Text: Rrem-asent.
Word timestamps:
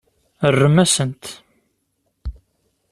Rrem-asent. 0.59 1.23